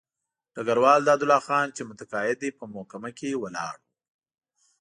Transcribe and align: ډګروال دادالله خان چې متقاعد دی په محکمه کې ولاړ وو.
ډګروال 0.55 1.01
دادالله 1.09 1.39
خان 1.47 1.67
چې 1.75 1.81
متقاعد 1.89 2.37
دی 2.41 2.49
په 2.59 2.63
محکمه 2.73 3.09
کې 3.17 3.39
ولاړ 3.41 3.73
وو. 3.81 3.89